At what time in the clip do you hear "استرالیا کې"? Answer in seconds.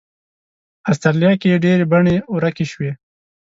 0.89-1.47